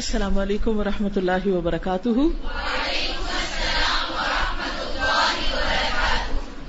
[0.00, 2.08] السلام علیکم و رحمۃ اللہ وبرکاتہ۔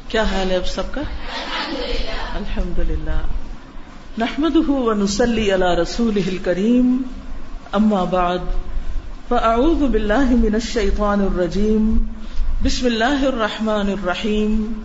[0.07, 1.02] کیا حال ہے اب سب کا؟
[2.33, 3.20] الحمد للہ
[4.17, 7.02] نحمد ونسلی علی رسول کریم
[7.71, 8.39] اما بعد،
[9.27, 11.95] فاعوذ باللہ من الشیطان الرجیم۔
[12.63, 14.84] بسم اللہ الرحمن الرحیم۔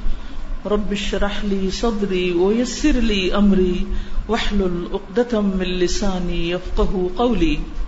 [0.66, 3.84] رب اشرح لي صدري ويسر لي امري
[4.28, 7.56] واحلل عقدة من لساني يفقهوا قولي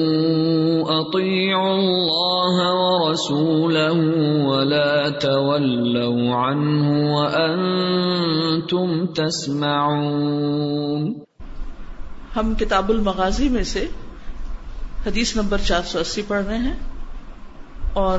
[0.00, 4.00] آمنوا الله ورسوله
[4.48, 11.14] ولا تولوا عنه وأنتم تسمعون.
[12.36, 13.86] ہم کتاب المغازی میں سے
[15.06, 16.76] حدیث نمبر چار سو اسی پڑھ رہے ہیں
[17.92, 18.18] اور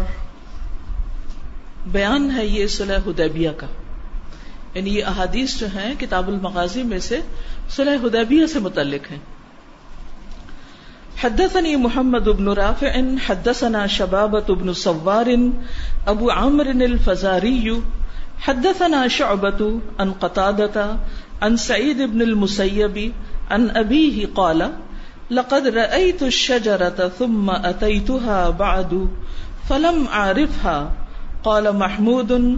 [1.91, 3.67] بیان ہے یہ صلح حدیبیہ کا۔
[4.73, 7.19] یعنی یہ احادیث جو ہیں کتاب المغازی میں سے
[7.69, 9.19] صلح حدیبیہ سے متعلق ہیں۔
[11.17, 15.51] حدثني محمد بن رافع، حدثنا شبابة بن صوار
[16.07, 17.81] ابو عمرو الفزاري،
[18.39, 20.97] حدثنا شعبة عن قتادة
[21.41, 23.13] عن سعيد بن المسيب
[23.51, 24.71] عن أبيه قال
[25.31, 29.07] لقد رأيت الشجرة ثم أتيتها بعد،
[29.67, 30.89] فلم أعرفها.
[31.43, 32.57] قال محمود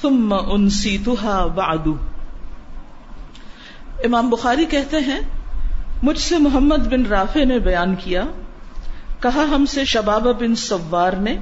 [0.00, 1.88] ثم انسیتها بعد.
[4.04, 5.20] امام بخاری کہتے ہیں
[6.02, 8.24] مجھ سے محمد بن رافع نے بیان کیا،
[9.20, 11.38] کہا ہم سے شباب بن سوار نے،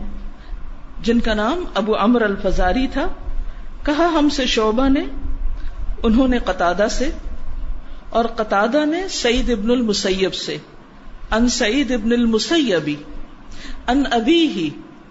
[1.03, 3.09] جن کا نام ابو امر الفزاری تھا،
[3.83, 5.05] کہا ہم سے شعبہ نے،
[6.03, 7.11] انہوں نے قطادہ سے،
[8.11, 10.57] اور قطادہ نے سعید ابن المسیب سے،
[11.31, 12.97] ان سعید ابن المسیبی
[13.89, 14.71] ان ابی ہی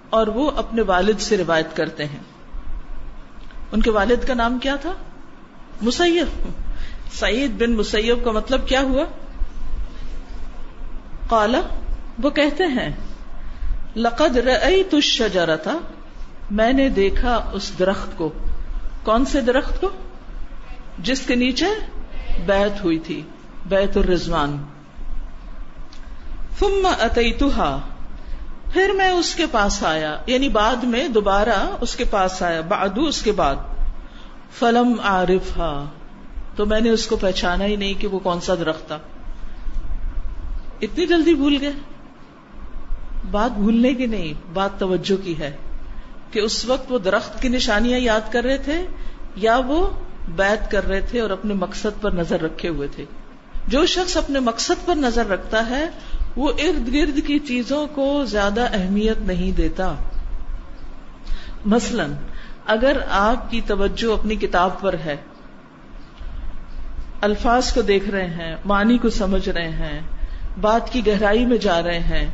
[0.09, 2.19] اور وہ اپنے والد سے روایت کرتے ہیں۔
[3.71, 4.93] ان کے والد کا نام کیا تھا؟
[5.81, 6.49] مسیب۔
[7.13, 9.03] سعید بن مسیب کا مطلب کیا ہوا؟
[11.31, 11.61] قالا
[12.23, 12.89] وہ کہتے ہیں،
[13.95, 15.77] لقد رأیت الشجرتا
[16.51, 18.31] میں نے دیکھا اس درخت کو۔
[19.03, 19.89] کون سے درخت کو؟
[20.99, 21.65] جس کے نیچے
[22.45, 23.21] بیت ہوئی تھی،
[23.65, 24.57] بیت الرضوان۔
[26.59, 27.79] ثم اتیتها
[28.73, 33.03] پھر میں اس کے پاس آیا یعنی بعد میں دوبارہ اس کے پاس آیا بعدو
[33.03, 33.55] اس کے بعد۔
[34.59, 35.61] فلم عارف
[36.55, 38.99] تو میں نے اس کو پہچانا ہی نہیں کہ وہ کون سا درخت تھا۔
[40.81, 41.71] اتنی جلدی بھول گئے۔
[43.31, 45.55] بات بھولنے کی نہیں، بات توجہ کی ہے
[46.31, 48.85] کہ اس وقت وہ درخت کی نشانیاں یاد کر رہے تھے
[49.35, 49.89] یا وہ
[50.35, 53.05] بیت کر رہے تھے اور اپنے مقصد پر نظر رکھے ہوئے تھے۔
[53.67, 55.89] جو شخص اپنے مقصد پر نظر رکھتا ہے،
[56.35, 59.95] وہ ارد گرد کی چیزوں کو زیادہ اہمیت نہیں دیتا۔
[61.65, 62.07] مثلا،
[62.65, 65.15] اگر آپ کی توجہ اپنی کتاب پر ہے،
[67.21, 70.01] الفاظ کو دیکھ رہے ہیں، معنی کو سمجھ رہے ہیں
[70.61, 72.31] بات کی گہرائی میں جا رہے ہیں۔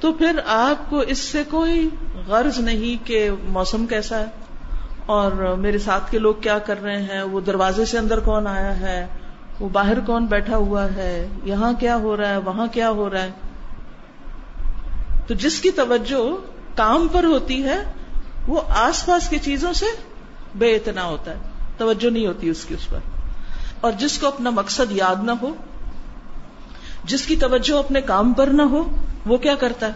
[0.00, 1.88] تو پھر آپ کو اس سے کوئی
[2.26, 4.24] غرض نہیں کہ موسم کیسا ہے؟
[5.06, 8.80] اور میرے ساتھ کے لوگ کیا کر رہے ہیں؟ وہ دروازے سے اندر کون آیا
[8.80, 9.06] ہے؟
[9.60, 13.22] وہ باہر کون بیٹھا ہوا ہے؟ یہاں کیا ہو رہا ہے؟ وہاں کیا ہو رہا
[13.22, 13.30] ہے؟
[15.26, 16.36] تو جس کی توجہ
[16.76, 17.78] کام پر ہوتی ہے،
[18.48, 19.86] وہ آس پاس کی چیزوں سے
[20.54, 21.36] بے اتنا ہوتا ہے۔
[21.78, 22.98] توجہ نہیں ہوتی اس کی اس پر۔
[23.80, 25.54] اور جس کو اپنا مقصد یاد نہ ہو
[27.06, 28.96] جس کی توجہ اپنے کام پر نہ ہو،
[29.26, 29.92] وہ کیا کرتا ہے؟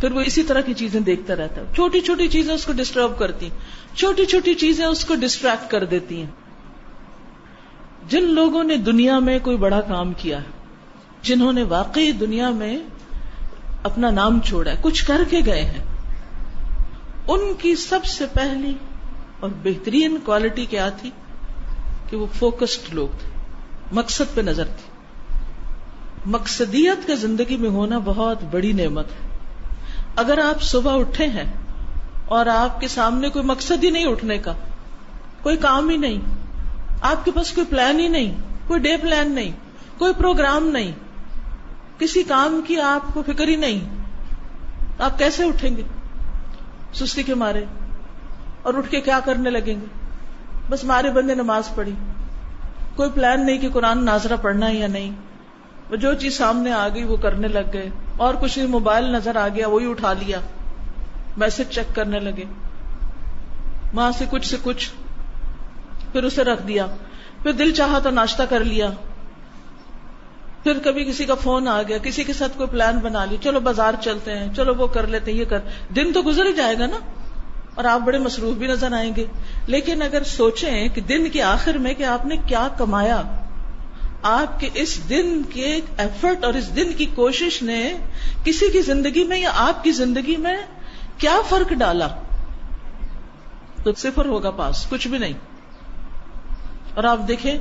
[0.00, 3.18] پھر وہ اسی طرح کی چیزیں دیکھتا رہتا ہے۔ چھوٹی چھوٹی چیزیں اس کو ڈسٹرب
[3.18, 3.58] کرتی ہیں۔
[3.96, 6.30] چھوٹی چھوٹی چیزیں اس کو ڈسٹریکٹ کر دیتی ہیں۔
[8.08, 10.46] جن لوگوں نے دنیا میں کوئی بڑا کام کیا ہے،
[11.22, 12.78] جنہوں نے واقعی دنیا میں
[13.82, 15.84] اپنا نام چھوڑا ہے، کچھ کر کے گئے ہیں،
[17.28, 18.74] ان کی سب سے پہلی
[19.40, 21.10] اور بہترین کوالٹی کیا تھی؟
[22.10, 23.30] کہ وہ فوکسڈ لوگ تھے،
[23.92, 24.89] مقصد پہ نظر تھی۔
[26.26, 29.28] مقصدیت کا زندگی میں ہونا بہت بڑی نعمت ہے۔
[30.16, 31.52] اگر آپ صبح اٹھے ہیں
[32.26, 34.52] اور آپ کے سامنے کوئی مقصد ہی نہیں اٹھنے کا،
[35.42, 36.18] کوئی کام ہی نہیں،
[37.02, 38.34] آپ کے پاس کوئی پلان ہی نہیں،
[38.66, 39.50] کوئی ڈے پلان نہیں،
[39.98, 40.92] کوئی پروگرام نہیں،
[41.98, 43.80] کسی کام کی آپ کو فکر ہی نہیں،
[44.98, 45.82] آپ کیسے اٹھیں گے؟
[46.94, 47.64] سستی کے مارے
[48.62, 49.86] اور اٹھ کے کیا کرنے لگیں گے؟
[50.68, 51.94] بس مارے بندے نماز پڑھی،
[52.96, 55.10] کوئی پلان نہیں کہ قرآن ناظرہ پڑھنا ہے یا نہیں۔
[55.90, 59.48] وہ جو چیز سامنے آ گئی وہ کرنے لگ گئے اور کچھ موبائل نظر آ
[59.48, 60.40] گیا، وہی اٹھا لیا۔
[61.36, 62.44] میسج چیک کرنے لگے۔
[63.94, 64.90] وہاں سے کچھ سے کچھ،
[66.12, 66.86] پھر اسے رکھ دیا۔
[67.42, 68.90] پھر دل چاہا تو ناشتہ کر لیا۔
[70.62, 73.60] پھر کبھی کسی کا فون آ گیا، کسی کے ساتھ کوئی پلان بنا لی۔ چلو
[73.60, 75.58] بازار چلتے ہیں، چلو وہ کر لیتے ہیں، یہ کر۔
[75.96, 76.96] دن تو گزر ہی جائے گا نا۔
[77.74, 79.24] اور آپ بڑے مصروف بھی نظر آئیں گے۔
[79.66, 83.22] لیکن اگر سوچیں کہ دن کے آخر میں کہ آپ نے کیا کمایا
[84.22, 87.94] آپ کے اس دن کے ایفرٹ اور اس دن کی کوشش نے
[88.44, 90.56] کسی کی زندگی میں یا آپ کی زندگی میں
[91.18, 92.08] کیا فرق ڈالا؟
[93.84, 95.32] تو صفر ہوگا پاس، کچھ بھی نہیں۔
[96.94, 97.58] اور آپ دیکھیں،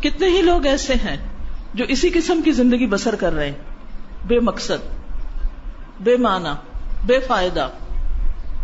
[0.00, 1.16] کتنے ہی لوگ ایسے ہیں
[1.74, 3.58] جو اسی قسم کی زندگی بسر کر رہے ہیں۔
[4.26, 4.86] بے مقصد،
[6.00, 6.48] بے معنی،
[7.06, 7.68] بے فائدہ۔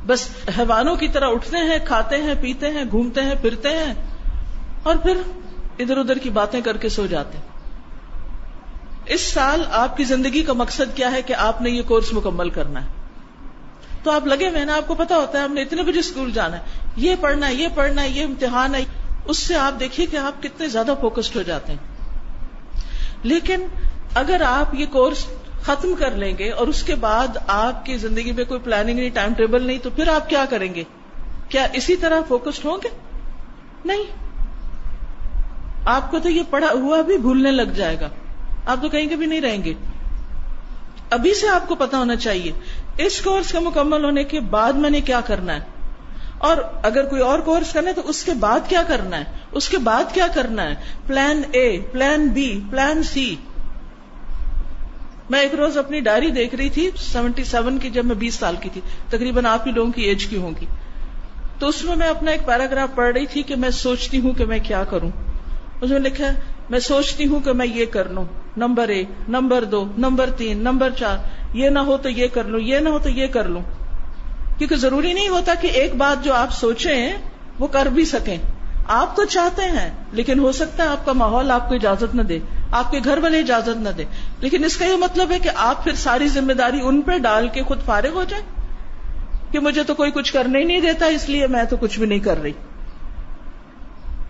[0.06, 3.94] بس حیوانوں کی طرح اٹھتے ہیں، کھاتے ہیں، پیتے ہیں، گھومتے ہیں، پھرتے ہیں۔
[4.82, 5.16] اور پھر
[5.78, 7.44] ادھر ادھر کی باتیں کر کے سو جاتے ہیں۔
[9.06, 12.50] اس سال آپ کی زندگی کا مقصد کیا ہے کہ آپ نے یہ کورس مکمل
[12.50, 12.88] کرنا ہے؟
[14.02, 16.32] تو آپ لگے ہوئے نا، آپ کو پتا ہوتا ہے ہم نے اتنے بجے اسکول
[16.32, 16.62] جانا ہے۔
[16.96, 18.84] یہ پڑھنا ہے، یہ پڑھنا ہے، یہ امتحان ہے۔
[19.24, 21.78] اس سے آپ دیکھیے کہ آپ کتنے زیادہ فوکسڈ ہو جاتے ہیں۔
[23.22, 23.66] لیکن
[24.14, 25.26] اگر آپ یہ کورس
[25.62, 29.10] ختم کر لیں گے اور اس کے بعد آپ کی زندگی میں کوئی پلاننگ نہیں
[29.10, 30.84] ٹائم ٹیبل نہیں، تو پھر آپ کیا کریں گے؟
[31.48, 32.88] کیا اسی طرح فوکسڈ ہوں گے؟
[33.84, 34.23] نہیں۔
[35.84, 38.08] آپ کو تو یہ پڑھا ہوا بھی بھولنے لگ جائے گا۔
[38.66, 39.74] آپ تو کہیں گے بھی نہیں رہیں گے۔
[41.10, 42.52] ابھی سے آپ کو پتا ہونا چاہیے،
[42.98, 45.60] اس کورس کا مکمل ہونے کے بعد میں نے کیا کرنا ہے۔
[46.38, 49.68] اور اگر کوئی اور کورس کرنا ہے تو اس کے بعد کیا کرنا ہے؟ اس
[49.68, 50.74] کے بعد کیا کرنا ہے؟
[51.06, 53.36] Plan A plan B plan C
[55.30, 58.56] میں ایک روز اپنی ڈائری دیکھ رہی تھی، سیونٹی سیون کی جب میں بیس سال
[58.60, 60.66] کی تھی۔ تقریباً آپ ہی لوگوں کی ایج کی ہوں گی۔
[61.58, 64.44] تو اس میں میں اپنا ایک پیراگراف پڑھ رہی تھی کہ میں سوچتی ہوں کہ
[64.44, 65.10] میں کیا کروں۔
[65.84, 66.30] اس میں لکھا،
[66.70, 68.24] میں سوچتی ہوں کہ میں یہ کر لوں.
[68.56, 71.18] نمبر ایک، نمبر دو، نمبر تین، نمبر چار.
[71.54, 73.62] یہ نہ ہو تو یہ کر لوں، یہ نہ ہو تو یہ کر لوں.
[74.58, 77.12] کیونکہ ضروری نہیں ہوتا کہ ایک بات جو آپ سوچیں،
[77.58, 78.38] وہ کر بھی سکیں.
[78.88, 82.22] آپ تو چاہتے ہیں، لیکن ہو سکتا ہے آپ کا ماحول آپ کو اجازت نہ
[82.22, 82.38] دے،
[82.70, 84.04] آپ کے گھر والے اجازت نہ دے.
[84.40, 87.48] لیکن اس کا یہ مطلب ہے کہ آپ پھر ساری ذمہ داری ان پہ ڈال
[87.48, 88.44] کے خود فارغ ہو جائیں.
[89.52, 92.06] کہ مجھے تو کوئی کچھ کرنے ہی نہیں دیتا، اس لیے میں تو کچھ بھی
[92.06, 92.52] نہیں کر رہی.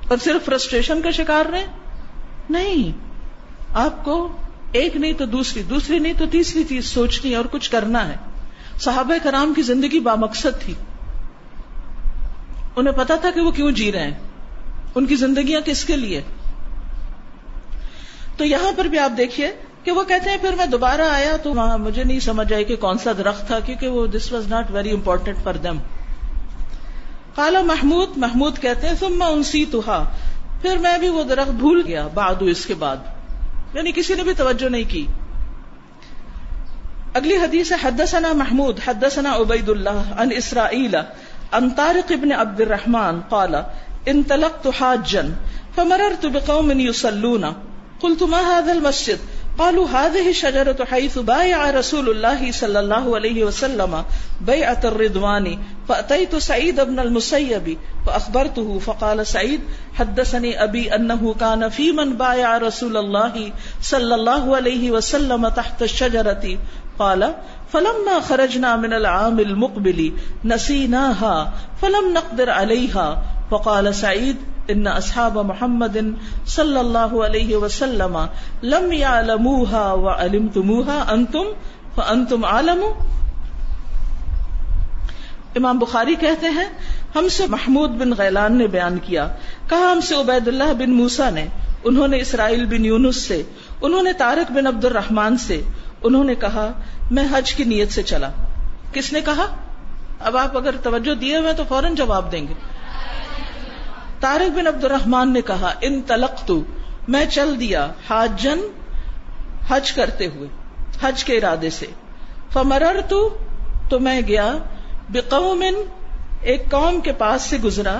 [0.08, 1.64] اور صرف فرسٹریشن کا شکار رہے؟
[2.50, 2.92] نہیں.
[3.74, 4.36] آپ کو
[4.72, 8.16] ایک نہیں تو دوسری دوسری نہیں تو تیسری چیز سوچنی ہے اور کچھ کرنا ہے۔
[8.80, 10.74] صحابہ کرام کی زندگی بامقصد تھی۔
[12.76, 14.18] انہیں پتا تھا کہ وہ کیوں جی رہے ہیں۔
[14.94, 16.22] ان کی زندگیاں کس کے لیے؟
[18.36, 19.50] تو یہاں پر بھی آپ دیکھیے
[19.84, 22.76] کہ وہ کہتے ہیں، پھر میں دوبارہ آیا تو وہاں مجھے نہیں سمجھ آئی کہ
[22.76, 25.78] کون سا درخت تھا، کیونکہ وہ this was not very important for them
[27.36, 30.04] کالا محمود محمود کہتے ہیں، ثم انسی توہا
[30.62, 32.96] پھر میں بھی وہ درخت بھول گیا، بعد اس کے بعد۔
[33.74, 35.06] یعنی کسی نے بھی توجہ نہیں کی۔
[37.14, 40.96] اگلی حدیث ہے، حدثنا محمود، حدثنا عبید اللہ ان اسرائیل
[41.52, 43.54] ان طارق ابن عبد الرحمن قال
[44.06, 45.20] انطلقت حاجا،
[45.74, 47.44] فمررت بقوم يصلون
[48.00, 54.04] قلت، ما هذا المسجد؟ قالوا هذه الشجرة حيث بايع رسول الله صلى الله عليه وسلم
[54.40, 55.58] بيعة الرضوان،
[55.88, 59.60] فأتيت سعيد بن المسيب فأخبرته، فقال سعيد،
[59.94, 63.52] حدثني أبي أنه كان في من بايع رسول الله
[63.82, 66.58] صلى الله عليه وسلم تحت الشجرة.
[66.98, 67.34] قال،
[67.72, 70.12] فلما خرجنا من العام المقبل
[70.44, 71.52] نسيناها،
[71.82, 73.22] فلم نقدر عليها.
[73.50, 74.36] فقال سعيد
[74.68, 75.96] ان اصحاب محمد
[76.46, 78.18] صلی اللہ علیہ وسلم
[78.62, 81.44] لم يعلموها وعلمتموها انتم
[81.94, 82.84] فانتم عالم
[85.56, 86.64] امام بخاری کہتے ہیں،
[87.14, 89.28] ہم سے محمود بن غیلان نے بیان کیا۔
[89.68, 91.46] کہا، ہم سے عبید اللہ بن موسا نے،
[91.84, 93.42] انہوں نے اسرائیل بن یونس سے،
[93.82, 95.62] انہوں نے تارک بن عبد الرحمان سے،
[96.02, 96.72] انہوں نے کہا،
[97.10, 98.30] میں حج کی نیت سے چلا۔
[98.92, 99.46] کس نے کہا؟
[100.20, 102.54] اب آپ اگر توجہ دیے ہوئے تو فوراً جواب دیں گے۔
[104.24, 106.62] تارک بن عبد الرحمان نے کہا، ان تلق تو
[107.08, 108.58] میں چل دیا حاج جن
[109.68, 110.48] حج کرتے ہوئے،
[111.02, 111.86] حج کے ارادے سے۔
[112.52, 113.38] فمرر تو
[113.90, 114.52] تو میں گیا
[115.08, 115.64] بقوم
[116.42, 117.98] ایک قوم کے پاس سے گزرا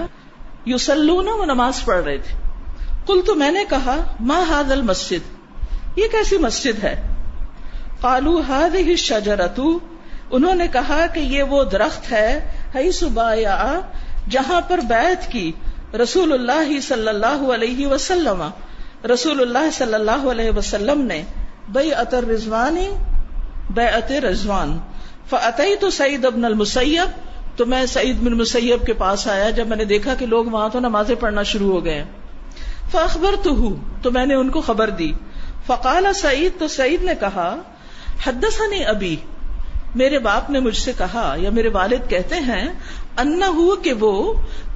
[0.64, 2.38] یو سلون وہ نماز پڑھ رہے تھے۔
[3.06, 5.48] کل تو میں نے کہا ماں ہاد المسجد؟
[5.98, 7.02] یہ کیسی مسجد ہے؟
[8.00, 9.76] قالو هذه الشجرة
[10.30, 13.34] انہوں نے کہا کہ یہ وہ درخت ہے ہئی صبح
[14.28, 15.52] جہاں پر بیعت کی۔
[16.00, 18.42] رسول اللہ صلی اللہ علیہ وسلم
[19.10, 21.22] رسول اللہ صلی اللہ علیہ وسلم نے
[21.68, 22.88] بے اتر رضوانی
[23.70, 24.78] بے ات رضوان
[25.30, 27.22] فتح تو سعید ابن المسیب
[27.56, 30.68] تو میں سعید بن مسیب کے پاس آیا جب میں نے دیکھا کہ لوگ وہاں
[30.68, 32.04] تو نمازیں پڑھنا شروع ہو گئے
[32.90, 35.12] فاخبر تو ہوں تو میں نے ان کو خبر دی
[35.66, 37.54] فقال سعید تو سعید نے کہا
[38.26, 39.16] حدثني ابھی
[39.94, 42.66] میرے باپ نے مجھ سے کہا یا میرے والد کہتے ہیں
[43.18, 43.50] انا
[43.82, 44.12] کہ وہ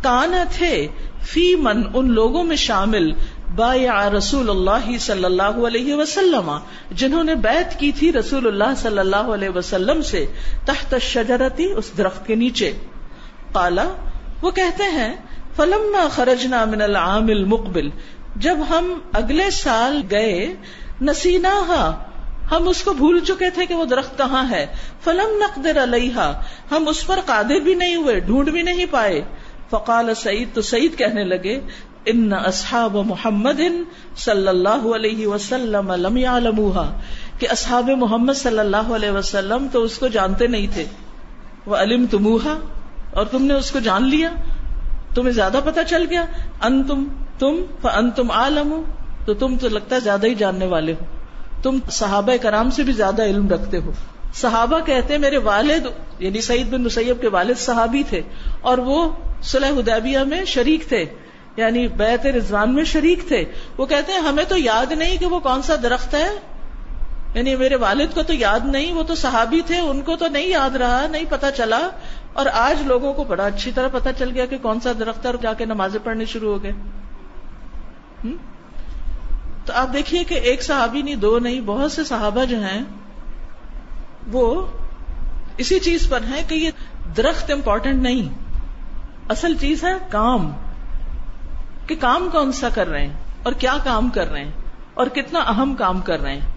[0.03, 0.87] کانا تھے
[1.23, 3.13] فی من، ان لوگوں میں شامل
[3.57, 3.75] با
[4.19, 6.51] رسول اللہ صلی اللہ علیہ وسلم،
[6.91, 10.27] جنہوں نے بیعت کی تھی رسول اللہ صلی اللہ علیہ وسلم سے
[10.65, 12.73] تحت شجرتی اس درخت کے نیچے۔
[13.53, 13.89] قالا،
[14.43, 15.15] وہ کہتے ہیں
[15.57, 17.89] فلم خرجنا من العام المقبل،
[18.37, 20.55] جب ہم اگلے سال گئے
[21.03, 21.93] نسینا
[22.51, 24.67] ہم اس کو بھول چکے تھے کہ وہ درخت کہاں ہے۔
[25.05, 26.33] فلم نقدر علیہ
[26.71, 29.21] ہم اس پر قادر بھی نہیں ہوئے، ڈھونڈ بھی نہیں پائے۔
[29.71, 31.59] فقال سعید، تو سعید کہنے لگے،
[32.05, 33.61] ان اصحاب محمد
[34.17, 39.99] صلی اللہ علیہ وسلم لم يعلموها کہ اصحاب محمد صلی اللہ علیہ وسلم تو اس
[39.99, 40.85] کو جانتے نہیں تھے۔
[41.67, 42.57] وہ علم تموہا
[43.13, 44.31] اور تم نے اس کو جان لیا؟
[45.15, 46.25] تمہیں زیادہ پتا چل گیا؟
[46.63, 47.05] ان تم
[47.39, 47.63] تم
[47.95, 48.75] ان تم عالم،
[49.27, 51.05] تو تم تو لگتا ہے زیادہ ہی جاننے والے ہو۔
[51.63, 53.93] تم صحابہ کرام سے بھی زیادہ علم رکھتے ہو۔
[54.35, 55.87] صحابہ کہتے میرے والد
[56.19, 58.23] یعنی سعید بن مسیب کے والد صحابی تھے،
[58.61, 59.09] اور وہ
[59.43, 61.05] صلح حدیبیہ میں شریک تھے
[61.57, 63.45] یعنی بیت رضوان میں شریک تھے۔
[63.79, 66.29] وہ کہتے ہیں، ہمیں تو یاد نہیں کہ وہ کون سا درخت ہے۔
[67.35, 70.47] یعنی میرے والد کو تو یاد نہیں، وہ تو صحابی تھے، ان کو تو نہیں
[70.47, 71.89] یاد رہا، نہیں پتا چلا۔
[72.33, 75.31] اور آج لوگوں کو بڑا اچھی طرح پتا چل گیا کہ کون سا درخت ہے
[75.31, 76.73] اور جا کے نمازیں پڑھنی شروع ہو گئے۔
[79.65, 82.83] تو آپ دیکھیے کہ ایک صحابی نہیں، دو نہیں، بہت سے صحابہ جو ہیں،
[84.33, 84.67] وہ
[85.57, 86.71] اسی چیز پر ہیں کہ یہ
[87.17, 88.48] درخت امپورٹنٹ نہیں۔
[89.29, 90.53] اصل چیز ہے کام،
[91.87, 94.53] کہ کام کون سا کر رہے ہیں، اور کیا کام کر رہے ہیں،
[94.95, 96.51] اور کتنا اہم کام کر رہے ہیں۔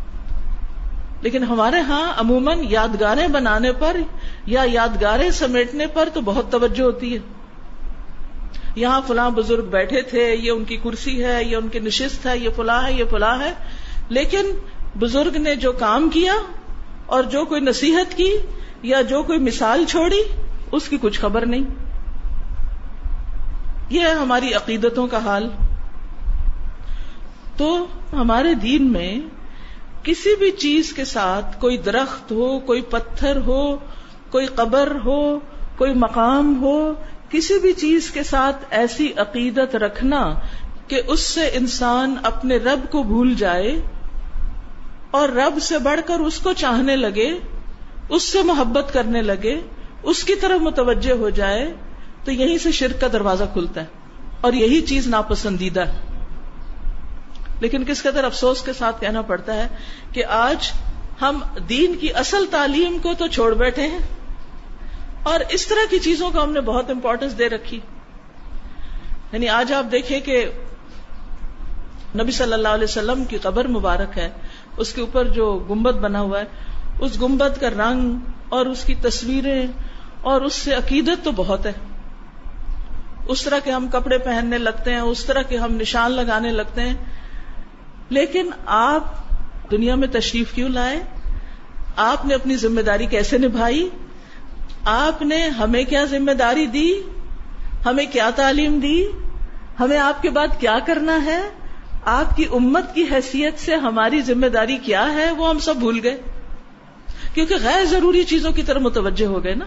[1.22, 3.98] لیکن ہمارے ہاں عموماً یادگاریں بنانے پر
[4.46, 7.20] یا یادگاریں سمیٹنے پر تو بہت توجہ ہوتی ہے۔
[8.76, 12.38] یہاں فلاں بزرگ بیٹھے تھے، یہ ان کی کرسی ہے، یہ ان کی نشست ہے،
[12.38, 13.54] یہ فلاں ہے، یہ فلاں ہے۔
[14.10, 14.46] لیکن
[15.00, 16.34] بزرگ نے جو کام کیا
[17.06, 18.32] اور جو کوئی نصیحت کی
[18.82, 20.22] یا جو کوئی مثال چھوڑی،
[20.72, 21.64] اس کی کچھ خبر نہیں۔
[23.92, 25.50] یہ ہے ہماری عقیدتوں کا حال۔
[27.58, 29.20] تو ہمارے دین میں
[30.04, 33.76] کسی بھی چیز کے ساتھ کوئی درخت ہو، کوئی پتھر ہو،
[34.30, 35.40] کوئی قبر ہو،
[35.78, 36.94] کوئی مقام ہو،
[37.30, 40.34] کسی بھی چیز کے ساتھ ایسی عقیدت رکھنا
[40.88, 43.82] کہ اس سے انسان اپنے رب کو بھول جائے
[45.12, 47.30] اور رب سے بڑھ کر اس کو چاہنے لگے،
[48.10, 49.62] اس سے محبت کرنے لگے،
[50.04, 51.74] اس کی طرف متوجہ ہو جائے
[52.24, 53.86] تو یہیں سے شرک کا دروازہ کھلتا ہے
[54.42, 55.94] اور یہی چیز ناپسندیدہ ہے۔
[57.60, 59.68] لیکن کس قدر افسوس کے ساتھ کہنا پڑتا ہے
[60.12, 60.72] کہ آج
[61.22, 64.00] ہم دین کی اصل تعلیم کو تو چھوڑ بیٹھے ہیں
[65.24, 67.80] اور اس طرح کی چیزوں کو ہم نے بہت امپورٹینس دے رکھی۔
[69.32, 70.46] یعنی آج آپ دیکھیں کہ
[72.16, 74.30] نبی صلی اللہ علیہ وسلم کی قبر مبارک ہے،
[74.78, 76.46] اس کے اوپر جو گمبد بنا ہوا ہے،
[77.00, 78.16] اس گمبد کا رنگ
[78.50, 79.68] اور اس کی تصویریں
[80.22, 81.74] اور اس سے عقیدت تو بہت ہے۔
[83.28, 86.82] اس طرح کے ہم کپڑے پہننے لگتے ہیں، اس طرح کے ہم نشان لگانے لگتے
[86.82, 86.94] ہیں۔
[88.10, 89.04] لیکن آپ
[89.72, 91.04] دنیا میں تشریف کیوں لائے؟
[91.96, 93.90] آپ نے اپنی ذمہ داری کیسے نبھائی؟
[94.86, 97.02] آپ نے ہمیں کیا ذمہ داری دی؟
[97.86, 99.06] ہمیں کیا تعلیم دی؟
[99.80, 101.42] ہمیں آپ کے بعد کیا کرنا ہے؟
[102.06, 106.00] آپ کی امت کی حیثیت سے ہماری ذمہ داری کیا ہے؟ وہ ہم سب بھول
[106.04, 106.22] گئے۔
[107.34, 109.66] کیونکہ غیر ضروری چیزوں کی طرف متوجہ ہو گئے نا۔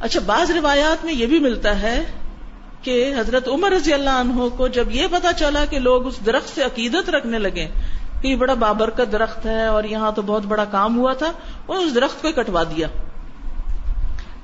[0.00, 2.04] اچھا بعض روایات میں یہ بھی ملتا ہے
[2.82, 6.54] کہ حضرت عمر رضی اللہ عنہ کو جب یہ پتا چلا کہ لوگ اس درخت
[6.54, 7.66] سے عقیدت رکھنے لگے
[8.22, 11.32] کہ یہ بڑا بابر کا درخت ہے اور یہاں تو بہت بڑا کام ہوا تھا
[11.66, 12.86] وہ اس درخت کو کٹوا دیا۔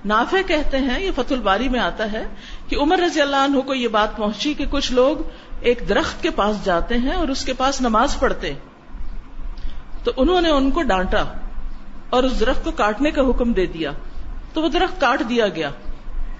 [0.05, 2.27] نافع کہتے ہیں، یہ فت الباری میں آتا ہے
[2.69, 5.17] کہ عمر رضی اللہ عنہ کو یہ بات پہنچی کہ کچھ لوگ
[5.61, 8.53] ایک درخت کے پاس جاتے ہیں اور اس کے پاس نماز پڑھتے۔
[10.05, 11.25] تو انہوں نے ان کو ڈانٹا
[12.11, 13.93] اور اس درخت کو کاٹنے کا حکم دے دیا۔
[14.57, 15.71] تو وہ درخت کاٹ دیا گیا،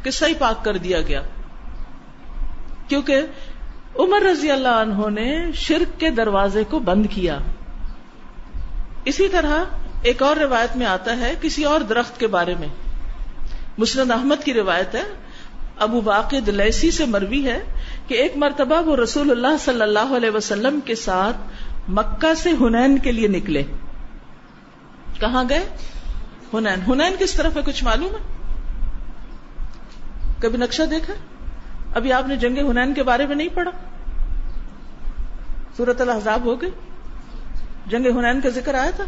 [0.03, 1.23] قصہ ہی پاک کر دیا گیا۔
[2.89, 3.21] کیونکہ
[3.99, 7.39] عمر رضی اللہ عنہ نے شرک کے دروازے کو بند کیا۔
[9.05, 9.65] اسی طرح
[10.03, 12.69] ایک اور روایت میں آتا ہے کسی اور درخت کے بارے میں۔
[13.79, 15.05] مسند احمد کی روایت ہے،
[15.79, 17.65] ابو واقع لیسی سے مروی ہے
[18.07, 21.37] کہ ایک مرتبہ وہ رسول اللہ صلی اللہ علیہ وسلم کے ساتھ
[21.89, 23.63] مکہ سے ہنین کے لیے نکلے۔
[25.21, 25.69] کہاں گئے؟
[26.55, 28.37] ہنین۔ ہنین کس طرف ہے؟ کچھ معلوم ہے؟
[30.41, 31.15] کبھی نقشہ دیکھا؟
[31.95, 33.71] ابھی آپ نے جنگ ہنین کے بارے میں نہیں پڑھا؟
[35.77, 36.71] سورت الحضاب ہو گئی۔
[37.87, 39.05] جنگ ہنین کا ذکر آیا تھا؟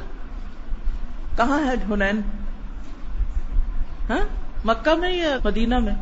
[1.36, 2.20] کہاں ہے ہنین؟
[4.10, 4.26] ہاں؟
[4.64, 5.94] مکہ میں یا مدینہ میں؟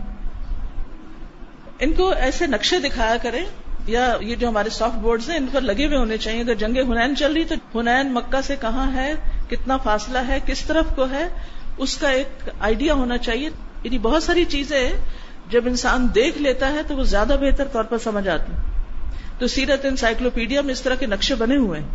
[1.79, 3.45] ان کو ایسے نقشے دکھایا کریں،
[3.87, 6.77] یا یہ جو ہمارے سافٹ بورڈز ہیں، ان پر لگے ہوئے ہونے چاہیے۔ اگر جنگ
[6.77, 9.15] ہنین چل رہی تو ہنین مکہ سے کہاں ہے؟
[9.51, 11.29] کتنا فاصلہ ہے، کس طرف کو ہے،
[11.79, 13.49] اس کا ایک آئیڈیا ہونا چاہیے۔
[13.83, 14.93] یعنی بہت ساری چیزیں
[15.51, 18.53] جب انسان دیکھ لیتا ہے تو وہ زیادہ بہتر طور پر سمجھ آتی
[19.39, 21.89] تو سیرت انسائکلوپیڈیا میں اس طرح کے نقشے بنے ہوئے ہیں۔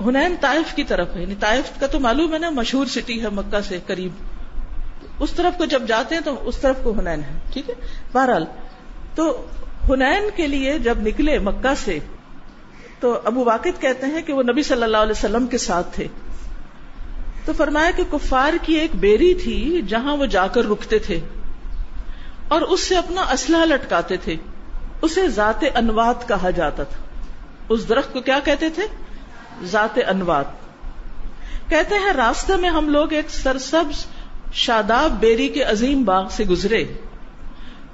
[0.00, 3.28] ہنین طائف کی طرف ہے یعنی طائف کا تو معلوم ہے نا، مشہور سٹی ہے
[3.28, 4.12] مکہ سے قریب۔
[5.18, 7.74] اس طرف کو جب جاتے ہیں تو اس طرف کو ہنین ہے، ٹھیک ہے؟
[8.12, 8.44] بہرحال،
[9.14, 9.46] تو
[9.88, 11.98] ہنین کے لیے جب نکلے مکہ سے
[13.00, 16.06] تو ابو واقد کہتے ہیں کہ وہ نبی صلی اللہ علیہ وسلم کے ساتھ تھے۔
[17.44, 21.20] تو فرمایا کہ کفار کی ایک بیری تھی جہاں وہ جا کر رکتے تھے
[22.48, 24.36] اور اس سے اپنا اسلحہ لٹکاتے تھے۔
[25.02, 27.02] اسے ذات انوات کہا جاتا تھا۔
[27.68, 28.82] اس درخت کو کیا کہتے تھے؟
[29.62, 30.44] ذات انوات
[31.68, 34.06] کہتے ہیں راستے میں ہم لوگ ایک سرسبز،
[34.52, 36.84] شاداب بیری کے عظیم باغ سے گزرے۔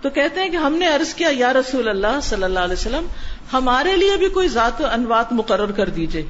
[0.05, 3.07] تو کہتے ہیں کہ ہم نے عرض کیا، یا رسول اللہ صلی اللہ علیہ وسلم،
[3.53, 6.27] ہمارے لیے بھی کوئی ذات و انوات مقرر کر دیجیے۔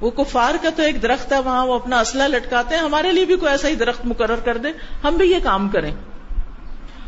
[0.00, 3.24] وہ کفار کا تو ایک درخت ہے، وہاں وہ اپنا اسلحہ لٹکاتے ہیں، ہمارے لیے
[3.24, 4.68] بھی کوئی ایسا ہی درخت مقرر کر دے
[5.04, 5.94] ہم بھی یہ کام کریں۔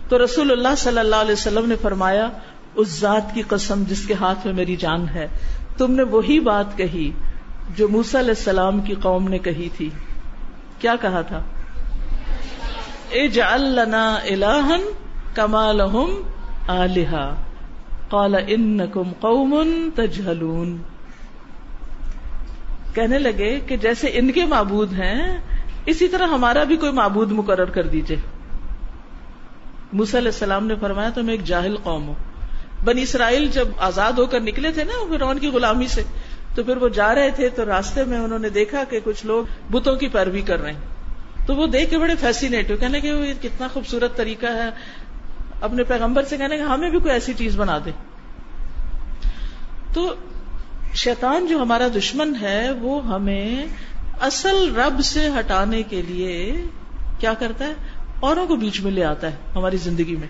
[0.08, 2.28] تو رسول اللہ صلی اللہ علیہ وسلم نے فرمایا،
[2.74, 5.26] اس ذات کی قسم جس کے ہاتھ میں میری جان ہے۔
[5.78, 7.10] تم نے وہی بات کہی
[7.76, 9.90] جو موسا علیہ السلام کی قوم نے کہی تھی۔
[10.78, 11.42] کیا کہا تھا؟
[13.12, 14.80] اجعل لنا الہن
[15.34, 16.22] کما لہم
[18.08, 20.76] قال انکم قوم تجہلون۔
[22.94, 25.40] کہنے لگے کہ جیسے ان کے معبود ہیں،
[25.86, 28.16] اسی طرح ہمارا بھی کوئی معبود مقرر کر دیجیے۔
[29.92, 32.14] موسیٰ علیہ السلام نے فرمایا، تم ایک جاہل قوم ہو۔
[32.84, 36.02] بنی اسرائیل جب آزاد ہو کر نکلے تھے نا فرعون کی غلامی سے،
[36.54, 39.72] تو پھر وہ جا رہے تھے تو راستے میں انہوں نے دیکھا کہ کچھ لوگ
[39.72, 40.80] بتوں کی پیروی کر رہے ہیں۔
[41.46, 44.70] تو وہ دیکھ کے بڑے فیسینیٹ ہو کہنے کہ کتنا خوبصورت طریقہ ہے۔
[45.62, 47.90] اپنے پیغمبر سے کہنے کہ ہمیں بھی کوئی ایسی چیز بنا دے۔
[49.94, 50.14] تو
[50.94, 53.66] شیطان جو ہمارا دشمن ہے، وہ ہمیں
[54.20, 56.64] اصل رب سے ہٹانے کے لیے
[57.18, 57.72] کیا کرتا ہے؟
[58.20, 60.28] اوروں کو بیچ میں لے آتا ہے ہماری زندگی میں۔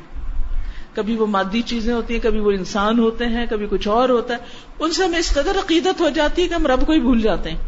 [0.94, 4.34] کبھی وہ مادی چیزیں ہوتی ہیں، کبھی وہ انسان ہوتے ہیں، کبھی کچھ اور ہوتا
[4.34, 4.38] ہے۔
[4.78, 7.20] ان سے ہمیں اس قدر عقیدت ہو جاتی ہے کہ ہم رب کو ہی بھول
[7.20, 7.58] جاتے ہیں۔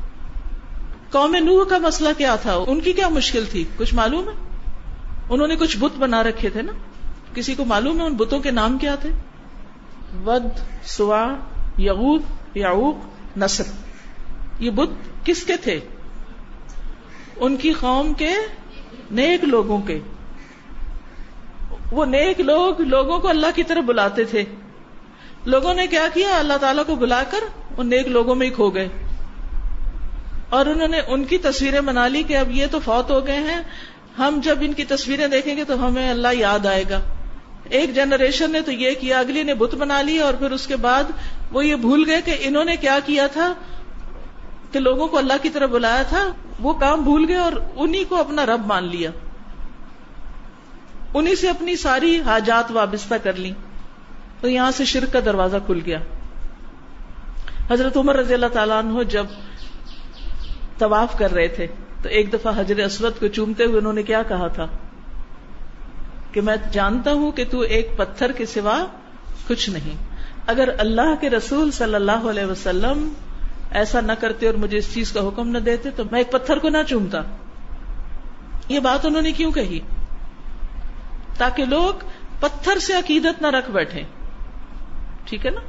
[1.11, 4.35] قوم نوح کا مسئلہ کیا تھا؟ ان کی کیا مشکل تھی؟ کچھ معلوم ہے؟
[5.31, 6.73] انہوں نے کچھ بت بنا رکھے تھے نا؟
[7.35, 9.11] کسی کو معلوم ہے ان بتوں کے نام کیا تھے؟
[10.27, 10.45] ود،
[10.85, 11.35] سوا،
[11.79, 12.23] یغوت،
[12.55, 12.95] یعوق،
[13.37, 13.65] نصر۔
[14.59, 14.89] یہ بت
[15.25, 15.81] کس کے تھے؟
[17.37, 18.31] ان کی قوم کے
[19.11, 20.01] نیک لوگوں کے۔
[21.93, 24.45] وہ نیک لوگ لوگوں کو اللہ کی طرف بلاتے تھے۔
[25.45, 27.39] لوگوں نے کیا کیا؟ اللہ تعالیٰ کو بلا کر
[27.79, 28.89] ان نیک لوگوں میں ہی کھو گئے۔
[30.51, 33.39] اور انہوں نے ان کی تصویریں بنا لی کہ اب یہ تو فوت ہو گئے
[33.39, 33.61] ہیں۔
[34.19, 37.14] ہم جب ان کی تصویریں دیکھیں گے تو ہمیں اللہ یاد آئے گا۔
[37.71, 40.77] ایک جنریشن نے تو یہ کیا اگلی نے بت بنا لی اور پھر اس کے
[40.77, 41.05] بعد
[41.53, 43.53] وہ یہ بھول گئے کہ انہوں نے کیا کیا تھا
[44.73, 48.17] کہ لوگوں کو اللہ کی طرف بلایا تھا، وہ کام بھول گئے اور انہی کو
[48.17, 49.11] اپنا رب مان لیا۔
[51.15, 53.53] انہی سے اپنی ساری حاجات وابستہ کر لی۔
[54.41, 55.99] تو یہاں سے شرک کا دروازہ کھل گیا۔
[57.71, 59.27] حضرت عمر رضی اللہ تعالیٰ عنہ جب
[60.79, 61.67] طواف کر رہے تھے
[62.03, 64.67] تو ایک دفعہ حضرت اسود کو چومتے ہوئے انہوں نے کیا کہا تھا؟
[66.35, 68.87] کہ میں جانتا ہوں کہ تو ایک پتھر کے سوا
[69.49, 69.97] کچھ نہیں۔
[70.47, 73.13] اگر اللہ کے رسول صلی اللہ علیہ وسلم
[73.71, 76.59] ایسا نہ کرتے اور مجھے اس چیز کا حکم نہ دیتے تو میں ایک پتھر
[76.59, 77.23] کو نہ چومتا۔
[78.69, 79.81] یہ بات انہوں نے کیوں کہی؟
[81.39, 82.05] تاکہ لوگ
[82.41, 84.03] پتھر سے عقیدت نہ رکھ بیٹھے۔
[85.25, 85.61] ٹھیک ہے نا؟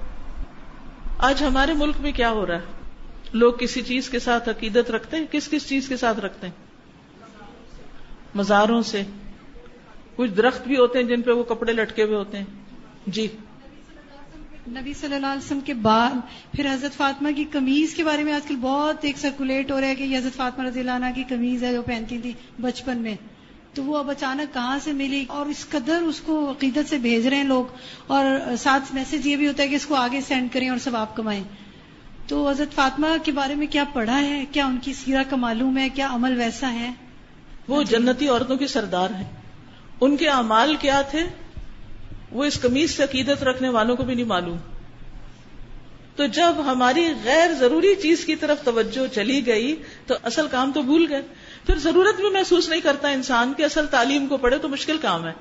[1.17, 2.89] آج ہمارے ملک میں کیا ہو رہا ہے؟
[3.33, 6.53] لوگ کسی چیز کے ساتھ عقیدت رکھتے ہیں؟ کس کس چیز کے ساتھ رکھتے ہیں؟
[8.35, 9.01] مزاروں سے۔
[10.15, 12.45] کچھ درخت بھی ہوتے ہیں جن پہ وہ کپڑے لٹکے ہوئے ہوتے ہیں۔
[13.07, 13.27] جی۔
[14.67, 16.11] نبی صلی اللہ علیہ وسلم کے بعد
[16.55, 19.87] پھر حضرت فاطمہ کی کمیز کے بارے میں آج کل بہت ایک سرکولیٹ ہو رہا
[19.87, 22.97] ہے کہ یہ حضرت فاطمہ رضی اللہ عنہ کی کمیز ہے جو پہنتی تھی بچپن
[22.97, 23.15] میں۔
[23.73, 27.27] تو وہ اب اچانک کہاں سے ملی اور اس قدر اس کو عقیدت سے بھیج
[27.27, 27.65] رہے ہیں لوگ
[28.07, 30.95] اور ساتھ میسج یہ بھی ہوتا ہے کہ اس کو آگے سینڈ کریں اور سب
[30.95, 31.43] آپ کمائیں۔
[32.27, 35.77] تو حضرت فاطمہ کے بارے میں کیا پڑھا ہے؟ کیا ان کی سیرہ کا معلوم
[35.77, 36.91] ہے؟ کیا عمل ویسا ہے؟
[37.67, 39.44] وہ جنتی عورتوں کی سردار ہے
[40.01, 41.19] ان کے اعمال کیا تھے؟
[42.31, 44.57] وہ اس کمیز سے عقیدت رکھنے والوں کو بھی نہیں معلوم۔
[46.15, 49.75] تو جب ہماری غیر ضروری چیز کی طرف توجہ چلی گئی،
[50.07, 51.21] تو اصل کام تو بھول گئے۔
[51.65, 55.27] پھر ضرورت بھی محسوس نہیں کرتا انسان کہ اصل تعلیم کو پڑھے تو مشکل کام
[55.27, 55.31] ہے۔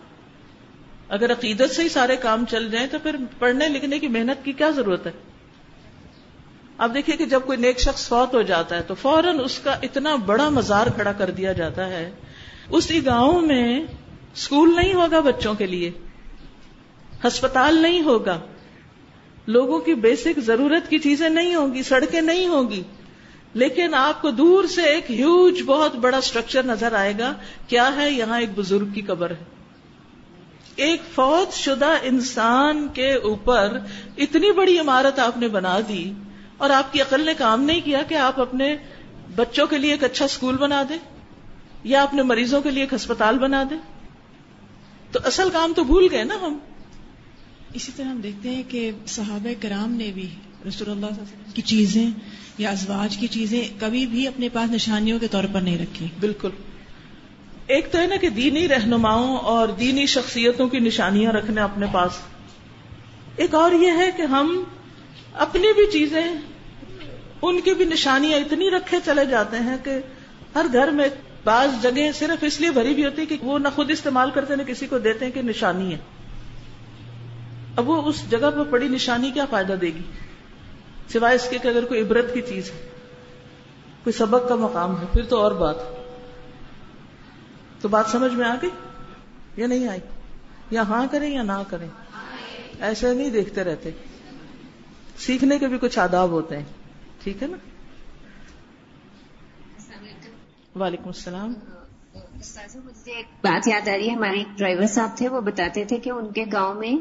[1.09, 4.53] اگر عقیدت سے ہی سارے کام چل جائیں تو پھر پڑھنے لکھنے کی محنت کی
[4.53, 5.13] کیا ضرورت ہے؟
[6.79, 9.77] اب دیکھیے کہ جب کوئی نیک شخص فوت ہو جاتا ہے تو فوراً اس کا
[9.83, 12.11] اتنا بڑا مزار کھڑا کر دیا جاتا ہے۔
[12.71, 13.83] اسی گاؤں میں
[14.35, 15.91] اسکول نہیں ہوگا بچوں کے لیے۔
[17.27, 18.41] ہسپتال نہیں ہوگا۔
[19.47, 22.83] لوگوں کی بیسک ضرورت کی چیزیں نہیں ہوگی سڑکیں نہیں ہوگی
[23.55, 27.35] لیکن آپ کو دور سے ایک ہیوج بہت بڑا اسٹرکچر نظر آئے گا،
[27.69, 29.45] کیا ہے؟ یہاں ایک بزرگ کی قبر ہے۔
[30.77, 33.79] ایک فوت شدہ انسان کے اوپر
[34.19, 36.13] اتنی بڑی عمارت آپ نے بنا دی
[36.57, 38.77] اور آپ کی عقل نے کام نہیں کیا کہ آپ اپنے
[39.37, 40.99] بچوں کے لیے ایک اچھا اسکول بنا دیں
[41.85, 43.94] یا اپنے مریضوں کے لیے ایک ہسپتال بنا دیں۔
[45.15, 46.59] تو اصل کام تو بھول گئے نا ہم۔
[47.73, 51.23] اسی طرح ہم دیکھتے ہیں کہ صحابہ کرام نے بھی رسول اللہ صلی اللہ علیہ
[51.23, 52.11] وسلم کی چیزیں
[52.59, 56.49] یا ازواج کی چیزیں کبھی بھی اپنے پاس نشانیوں کے طور پر نہیں رکھی۔ بالکل۔
[57.67, 62.13] ایک تو ہے نا کہ دینی رہنماؤں اور دینی شخصیتوں کی نشانیاں رکھنے اپنے پاس۔
[63.37, 64.63] ایک اور یہ ہے کہ ہم
[65.33, 66.35] اپنی بھی چیزیں،
[67.43, 69.91] ان کی بھی نشانیاں اتنی رکھے چلے جاتے ہیں کہ
[70.55, 71.09] ہر گھر میں
[71.45, 74.57] بعض جگہ صرف اس لیے بھری بھی ہوتی ہے کہ وہ نہ خود استعمال کرتے
[74.57, 75.99] نہ کسی کو دیتے ہیں کہ نشانی ہے۔
[77.77, 80.03] اب وہ اس جگہ پر پڑی نشانی کیا فائدہ دے گی؟
[81.13, 82.89] سوائے اس کے کہ اگر کوئی عبرت کی چیز ہے،
[84.05, 85.77] کوئی سبق کا مقام ہے، پھر تو اور بات۔
[87.81, 88.71] تو بات سمجھ میں آ گئی؟
[89.57, 90.01] یا نہیں آئی؟
[90.71, 91.89] یا ہاں کریں یا نہ کریں۔
[92.81, 93.91] ایسے نہیں دیکھتے رہتے۔
[95.19, 96.65] سیکھنے کے بھی کچھ آداب ہوتے ہیں۔
[97.23, 97.57] ٹھیک ہے نا؟
[100.75, 101.53] وعلیکم السلام۔
[102.77, 105.97] مجھے ایک بات یاد آ رہی ہے۔ ہمارے ایک ڈرائیور صاحب تھے، وہ بتاتے تھے
[105.97, 106.93] کہ ان کے گاؤں میں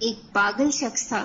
[0.00, 1.22] ایک پاگل شخص تھا،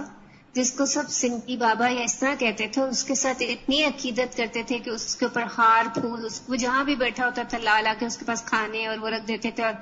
[0.54, 4.38] جس کو سب سنگی بابا یا اس طرح کہتے تھے اس کے ساتھ اتنی عقیدت
[4.38, 7.58] کرتے تھے کہ اس کے اوپر ہار، پھول، اس وہ جہاں بھی بیٹھا ہوتا تھا
[7.64, 9.74] لا لا کے اس کے پاس کھانے اور وہ رکھ دیتے تھے، اور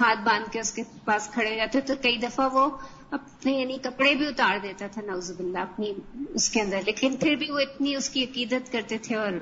[0.00, 2.68] ہاتھ باندھ کے اس کے پاس کھڑے ہو جاتے تو کئی دفعہ وہ
[3.10, 5.92] اپنے یعنی کپڑے بھی اتار دیتا تھا نوز باللہ، اپنی
[6.34, 9.32] اس کے اندر۔ لیکن پھر بھی وہ اتنی اس کی عقیدت کرتے تھے اور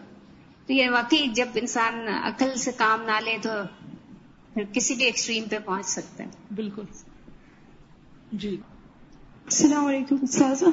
[0.66, 3.50] تو یہ واقعی جب انسان عقل سے کام نہ لے تو
[4.54, 6.82] پھر کسی بھی ایکسٹریم پہ پہنچ سکتا ہے۔ بالکل۔
[8.32, 8.56] جی۔
[9.44, 10.66] السلام علیکم سازا۔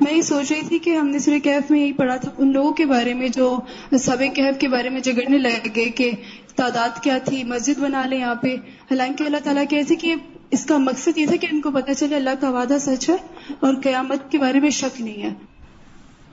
[0.00, 2.52] میں یہ سوچ رہی تھی کہ ہم نے سورہ کیف میں یہی پڑھا تھا ان
[2.52, 3.58] لوگوں کے بارے میں جو
[3.98, 6.10] سب کیف کے بارے میں جگڑنے لگے کہ
[6.56, 10.14] تعداد کیا تھی مسجد بنا لیں یہاں پہ۔ حالانکہ اللہ تعالیٰ کہتے کہ
[10.50, 13.16] اس کا مقصد یہ تھا کہ ان کو پتہ چلے اللہ کا وعدہ سچ ہے
[13.60, 15.34] اور قیامت کے بارے میں شک نہیں ہے۔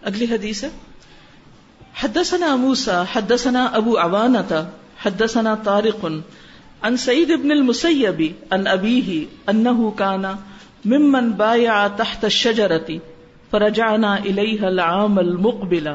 [0.01, 0.69] اگلی حدیث ہے۔
[2.03, 4.61] حدثنا موسى، حدثنا ابو عوانة،
[5.05, 6.05] حدثنا طارق،
[6.81, 10.21] عن سعيد بن المسيب، عن ابيه، انه كان
[10.85, 12.91] ممن بايع تحت الشجرة،
[13.51, 15.87] فرجعنا اليها العام المقبل،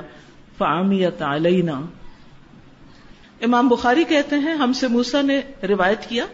[0.59, 1.81] فعميت علينا.
[3.43, 6.25] امام بخاری کہتے ہیں، ہم سے موسا نے روایت کیا۔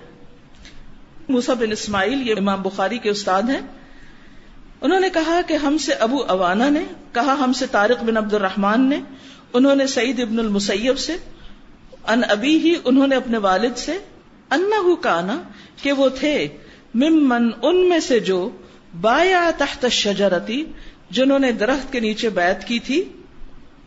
[1.29, 3.61] موسا بن اسماعیل، یہ امام بخاری کے استاد ہیں۔
[4.81, 8.35] انہوں نے کہا کہ ہم سے ابو اوانا نے، کہا ہم سے طارق بن عبد
[8.35, 9.01] الرحمان نے
[9.53, 11.17] انہوں نے سعید ابن المسیب سے
[12.09, 13.99] ان ابی ہی انہوں نے اپنے والد سے
[14.51, 15.43] انہ کانا
[15.83, 16.49] کہ وہ تھے
[16.95, 18.51] ممن ان میں سے جو
[19.01, 20.65] بایا تحت الشجرتی،
[21.11, 23.05] جنہوں نے درخت کے نیچے بیعت کی تھی،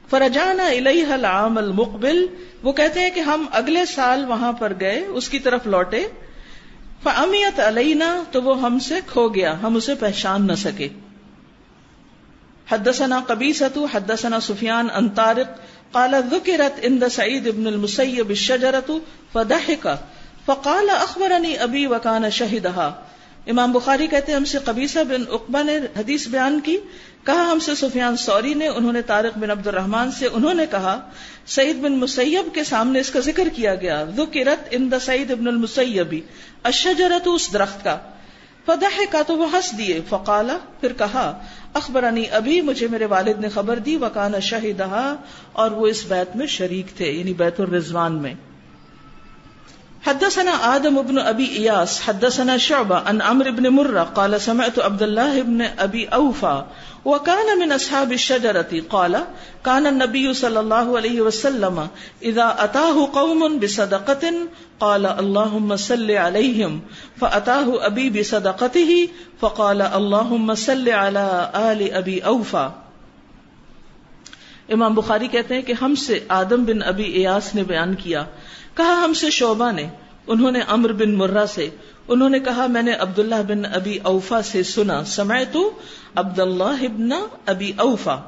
[0.09, 2.25] فرجانا الیہ العام المقبل،
[2.63, 6.07] وہ کہتے ہیں کہ ہم اگلے سال وہاں پر گئے، اس کی طرف لوٹے،
[7.03, 10.87] فامیت علینا، تو وہ ہم سے کھو گیا، ہم اسے پہچان نہ سکے۔
[12.73, 15.57] حدثنا قبیصة حدثنا سفیان ان طارق،
[15.91, 18.99] قال ذکرت عند سعید ابن المسیب الشجرة
[19.33, 19.87] فضحک،
[20.45, 23.11] فقال اخبرنی ابی وکان شہدها
[23.47, 26.77] امام بخاری کہتے ہیں ہم سے قبیصہ بن عقبہ نے حدیث بیان کی،
[27.23, 30.65] کہا ہم سے سفیان سوری نے، انہوں نے طارق بن عبد الرحمان سے، انہوں نے
[30.71, 30.99] کہا،
[31.47, 35.47] سعید بن مسیب کے سامنے اس کا ذکر کیا گیا، ذکرت ان دا سعید ابن
[35.47, 36.21] المسیبی
[36.63, 37.97] اشجرت اس درخت کا۔
[38.65, 41.39] فدح کا تو وہ ہنس دیے، فقالا، پھر کہا
[41.73, 45.15] اخبرانی، ابھی مجھے میرے والد نے خبر دی وکانا شاہدہ
[45.53, 48.33] اور وہ اس بیت میں شریک تھے یعنی بیت الرضوان میں۔
[50.05, 55.39] حدثنا آدم ابن ابي اياس حدثنا شعبة عن عمرو بن مرة قال سمعت عبد الله
[55.41, 56.63] ابن ابي اوفى
[57.05, 59.23] وكان من اصحاب الشجرة، قال
[59.65, 61.87] كان النبي صلى الله عليه وسلم
[62.21, 64.33] اذا اتاه قوم بصدقة
[64.79, 66.81] قال اللهم صل عليهم.
[67.17, 72.71] فاتاه ابي بصدقته فقال اللهم صل على آل ابي اوفى
[74.69, 78.23] امام بخاری کہتے ہیں کہ ہم سے آدم بن ابی ایاس نے بیان کیا۔
[78.75, 79.87] کہا ہم سے شعبہ نے۔
[80.27, 81.69] انہوں نے امر بن مرہ سے۔
[82.07, 85.71] انہوں نے کہا میں نے عبداللہ بن ابی اوفا سے سنا۔ سمے تو
[86.15, 87.09] عبد اللہ ابن
[87.45, 88.21] ابی اوفا۔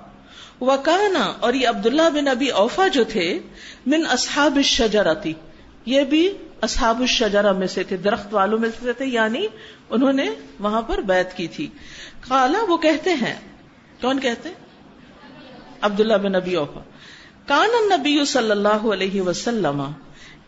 [0.62, 3.40] وکانا اور یہ عبداللہ بن ابی اوفا جو تھے،
[3.86, 5.34] من اصحاب الشجرتی۔
[5.86, 6.30] یہ بھی
[6.62, 9.48] اصحاب الشجرہ میں سے تھے، درخت والوں میں سے تھے یعنی
[9.90, 11.68] انہوں نے وہاں پر بیعت کی تھی۔
[12.22, 13.34] کالا وہ کہتے ہیں۔
[14.02, 14.50] کون کہتے
[15.82, 16.82] عبداللہ بن ابی اوفا.
[17.46, 19.82] کان النبی صلی اللہ علیہ وسلم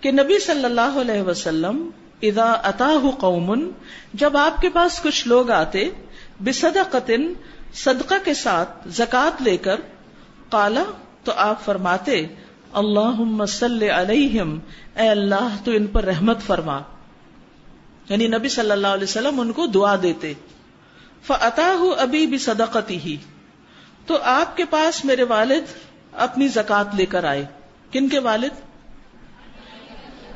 [0.01, 1.89] کہ نبی صلی اللہ علیہ وسلم
[2.21, 3.69] ادا اتا قومن،
[4.13, 5.89] جب آپ کے پاس کچھ لوگ آتے
[6.91, 7.33] قطن
[7.73, 9.75] صدقہ کے ساتھ زکات لے کر
[10.49, 10.83] کالا
[11.23, 12.25] تو آپ فرماتے
[12.73, 14.59] اللہ مسل علیہم،
[14.95, 16.79] اے اللہ، تو ان پر رحمت فرما.
[18.09, 20.33] یعنی نبی صلی اللہ علیہ وسلم ان کو دعا دیتے.
[21.23, 23.17] فتا ابھی بھی صدقتی ہی
[24.07, 25.63] تو آپ کے پاس میرے والد
[26.11, 27.45] اپنی زکات لے کر آئے۔
[27.91, 28.61] کن کے والد؟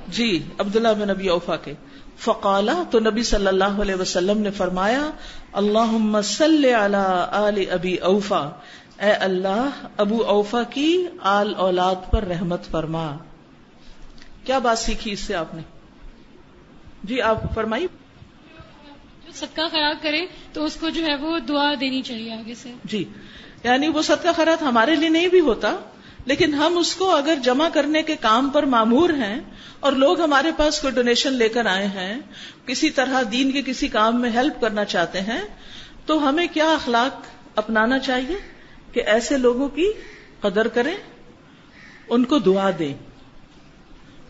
[0.07, 1.73] جی عبداللہ بن نبی اوفا کے۔
[2.17, 5.09] فقالا تو نبی صلی اللہ علیہ وسلم نے فرمایا
[5.53, 8.49] اللہ صلی علی ابی اوفا۔
[8.99, 13.17] اے اللہ ابو اوفا کی آل اولاد پر رحمت فرما۔
[14.43, 15.61] کیا بات سیکھی اس سے آپ نے؟
[17.03, 17.87] جی آپ فرمائی
[19.25, 22.73] جو صدقہ خراب کرے تو اس کو جو ہے وہ دعا دینی چاہیے آگے سے۔
[22.83, 23.03] جی۔
[23.63, 25.75] یعنی وہ صدقہ خیرات ہمارے لیے نہیں بھی ہوتا،
[26.25, 29.39] لیکن ہم اس کو اگر جمع کرنے کے کام پر معمور ہیں
[29.79, 32.19] اور لوگ ہمارے پاس کوئی ڈونیشن لے کر آئے ہیں،
[32.65, 35.41] کسی طرح دین کے کسی کام میں ہیلپ کرنا چاہتے ہیں،
[36.05, 38.35] تو ہمیں کیا اخلاق اپنانا چاہیے
[38.91, 39.91] کہ ایسے لوگوں کی
[40.41, 40.95] قدر کریں،
[42.09, 42.93] ان کو دعا دیں۔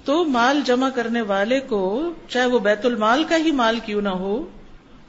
[0.05, 4.09] تو مال جمع کرنے والے کو، چاہے وہ بیت المال کا ہی مال کیوں نہ
[4.09, 4.49] ہو،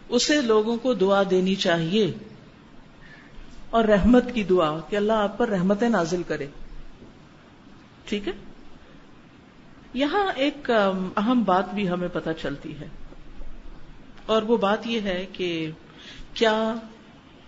[0.08, 2.12] اسے لوگوں کو دعا دینی چاہیے۔
[3.72, 6.46] اور رحمت کی دعا کہ اللہ آپ پر رحمتیں نازل کرے۔
[8.04, 8.32] ٹھیک ہے؟
[9.94, 10.70] یہاں ایک
[11.16, 12.88] اہم بات بھی ہمیں پتہ چلتی ہے۔
[14.26, 15.70] اور وہ بات یہ ہے کہ
[16.34, 16.74] کیا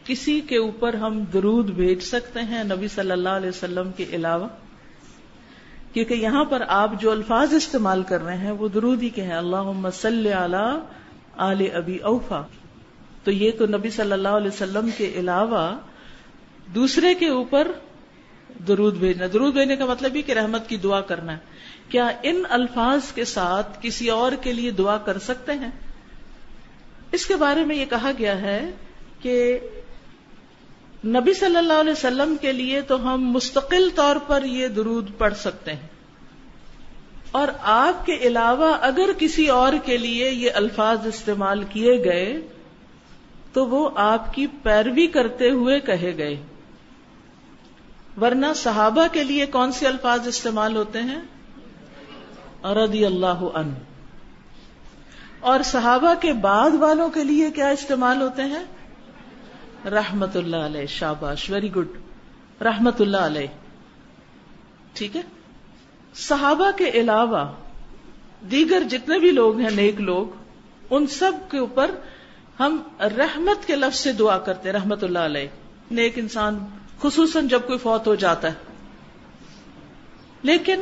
[0.05, 4.49] کسی کے اوپر ہم درود بھیج سکتے ہیں نبی صلی اللہ علیہ وسلم کے علاوہ؟
[5.93, 9.37] کیونکہ یہاں پر آپ جو الفاظ استعمال کر رہے ہیں وہ درود ہی کے ہیں۔
[9.37, 10.33] اللہ مسل
[11.37, 12.43] آل ابی اوفا۔
[13.25, 15.79] تو یہ تو نبی صلی اللہ علیہ وسلم کے علاوہ
[16.67, 17.73] دوسرے کے اوپر
[18.69, 21.39] درود بھیجنا۔ درود بھیجنے کا مطلب ہی کہ رحمت کی دعا کرنا۔ ہے
[21.89, 25.71] کیا ان الفاظ کے ساتھ کسی اور کے لیے دعا کر سکتے ہیں؟
[27.13, 28.71] اس کے بارے میں یہ کہا گیا ہے
[29.21, 29.59] کہ
[31.05, 35.35] نبی صلی اللہ علیہ وسلم کے لیے تو ہم مستقل طور پر یہ درود پڑھ
[35.35, 35.89] سکتے ہیں۔
[37.31, 42.41] اور آپ کے علاوہ اگر کسی اور کے لیے یہ الفاظ استعمال کیے گئے
[43.53, 46.37] تو وہ آپ کی پیروی کرتے ہوئے کہے گئے۔
[48.21, 51.21] ورنہ صحابہ کے لیے کون سے الفاظ استعمال ہوتے ہیں؟
[52.65, 53.75] رضی اللہ ان
[55.41, 58.65] اور صحابہ کے بعد والوں کے لیے کیا استعمال ہوتے ہیں؟
[59.91, 63.47] رحمت اللہ علیہ، شاباش ویری گڈ رحمت اللہ علیہ.
[64.95, 65.23] ٹھیک ہے؟
[66.15, 67.45] صحابہ کے علاوہ
[68.51, 70.27] دیگر جتنے بھی لوگ ہیں، نیک لوگ،
[70.91, 71.91] ان سب کے اوپر
[72.61, 75.49] ہم رحمت کے لفظ سے دعا کرتے رحمت اللہ علیہ.
[75.91, 76.59] نیک انسان
[77.05, 78.53] خصوصاً جب کوئی فوت ہو جاتا ہے۔
[80.43, 80.81] لیکن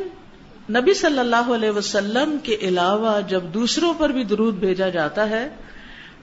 [0.71, 5.49] نبی صلی اللہ علیہ وسلم کے علاوہ جب دوسروں پر بھی درود بھیجا جاتا ہے،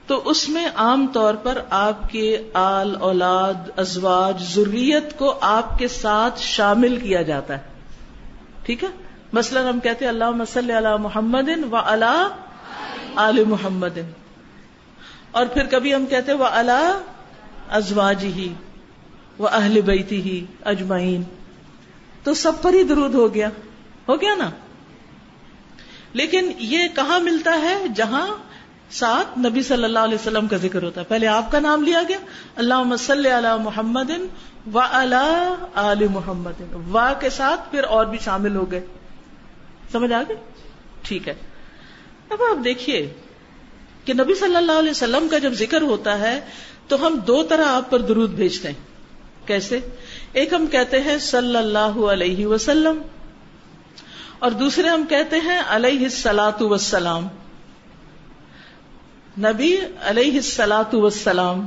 [0.06, 5.88] تو اس میں عام طور پر آپ کے آل، اولاد، ازواج ضروریت کو آپ کے
[5.88, 7.62] ساتھ شامل کیا جاتا ہے۔
[8.62, 8.88] ٹھیک ہے؟
[9.32, 12.28] مثلاً ہم کہتے ہیں اللہ مسل علی محمد و اللہ
[13.14, 13.98] آل محمد
[15.30, 17.00] اور پھر کبھی ہم کہتے وہ اللہ
[17.70, 18.52] ازواج ہی
[19.40, 21.22] وہ اہل بیتی ہی اجمعین۔
[22.22, 23.48] تو سب پر ہی درود ہو گیا۔
[24.08, 24.50] ہو گیا نا؟
[26.12, 28.28] لیکن یہ کہاں ملتا ہے؟ جہاں
[28.90, 32.02] ساتھ نبی صلی اللہ علیہ وسلم کا ذکر ہوتا ہے۔ پہلے آپ کا نام لیا
[32.08, 32.18] گیا۔
[32.56, 34.10] اللہ مسل علی محمد
[34.74, 34.78] و
[35.74, 38.86] علی محمد وا کے ساتھ پھر اور بھی شامل ہو گئے۔
[39.92, 40.36] سمجھ آ گئے
[41.02, 41.34] ٹھیک ہے۔
[42.28, 43.14] اب آپ دیکھیے
[44.04, 46.40] کہ نبی صلی اللہ علیہ وسلم کا جب ذکر ہوتا ہے
[46.88, 48.89] تو ہم دو طرح آپ پر درود بھیجتے ہیں۔
[49.46, 49.80] کیسے؟
[50.32, 53.02] ایک ہم کہتے ہیں صلی اللہ علیہ وسلم
[54.38, 57.28] اور دوسرے ہم کہتے ہیں علیہ السلاۃ وسلام
[59.38, 61.66] نبی علیہ السلاۃ وسلام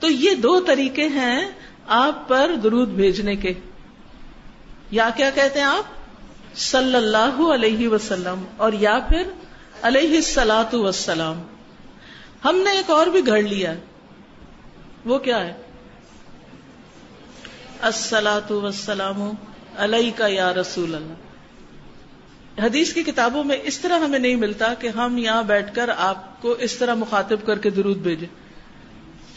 [0.00, 1.50] تو یہ دو طریقے ہیں
[1.86, 3.52] آپ پر درود بھیجنے کے۔
[4.90, 5.84] یا کیا کہتے ہیں آپ؟
[6.54, 9.22] صلی اللہ علیہ وسلم اور یا پھر
[9.82, 11.42] علیہ السلاۃ وسلام
[12.44, 13.72] ہم نے ایک اور بھی گھڑ لیا۔
[15.04, 15.52] وہ کیا ہے؟
[17.82, 19.30] السلاۃ وسلام
[19.76, 24.88] علیہ کا یا رسول اللہ۔ حدیث کی کتابوں میں اس طرح ہمیں نہیں ملتا کہ
[24.88, 28.26] ہم یہاں بیٹھ کر آپ کو اس طرح مخاطب کر کے درود بھیجے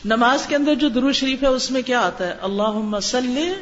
[0.05, 3.53] نماز کے اندر جو درود شریف ہے اس میں کیا آتا ہے؟ اللہ مسلح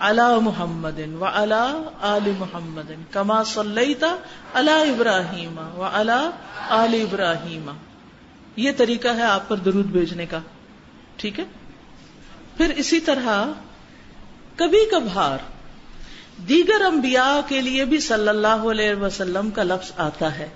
[0.00, 4.16] اللہ محمد و اللہ علی محمد، کما صلیتا
[4.54, 6.30] اللہ ابراہیم و اللہ
[6.70, 7.70] علی ابراہیم۔
[8.56, 10.40] یہ طریقہ ہے آپ پر درود بھیجنے کا،
[11.16, 11.44] ٹھیک ہے؟
[12.56, 13.30] پھر اسی طرح
[14.56, 15.38] کبھی کبھار
[16.48, 20.48] دیگر انبیاء کے لیے بھی صلی اللہ علیہ وسلم کا لفظ آتا ہے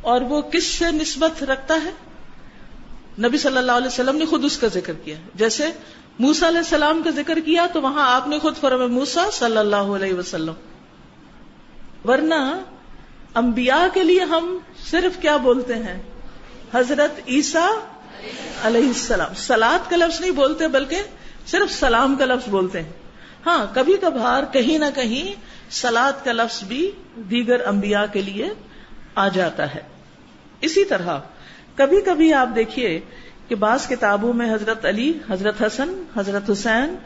[0.00, 1.90] اور وہ کس سے نسبت رکھتا ہے؟
[3.18, 5.70] نبی صلی اللہ علیہ وسلم نے خود اس کا ذکر کیا۔ جیسے
[6.18, 9.76] موسا علیہ السلام کا ذکر کیا تو وہاں آپ نے خود فرم موسا صلی اللہ
[9.76, 10.52] علیہ وسلم۔
[12.04, 12.60] ورنہ
[13.34, 14.58] انبیاء کے لیے ہم
[14.90, 16.02] صرف کیا بولتے ہیں؟
[16.74, 17.70] حضرت عیسیٰ
[18.62, 21.02] علیہ السلام۔ سلاد کا لفظ نہیں بولتے بلکہ
[21.46, 22.92] صرف سلام کا لفظ بولتے ہیں۔
[23.46, 28.48] ہاں کبھی کبھار کہیں نہ کہیں سلاد کا لفظ بھی دیگر انبیاء کے لیے
[29.14, 29.80] آ جاتا ہے۔
[30.60, 31.18] اسی طرح،
[31.76, 33.00] کبھی کبھی آپ دیکھیے
[33.48, 36.96] کہ بعض کتابوں میں حضرت علی، حضرت حسن، حضرت حسین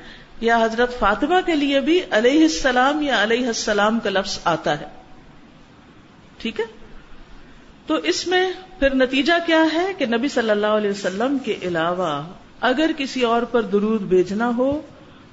[0.41, 4.87] یا حضرت فاطمہ کے لیے بھی علیہ السلام یا علیہ السلام کا لفظ آتا ہے۔
[6.39, 6.65] ٹھیک ہے؟
[7.87, 12.23] تو اس میں پھر نتیجہ کیا ہے کہ نبی صلی اللہ علیہ وسلم کے علاوہ
[12.61, 14.81] اگر کسی اور پر درود بھیجنا ہو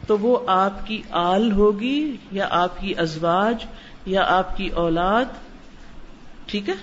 [0.08, 3.66] تو وہ آپ کی آل ہوگی یا آپ کی ازواج
[4.06, 5.26] یا آپ کی اولاد؟
[6.46, 6.74] ٹھیک ہے؟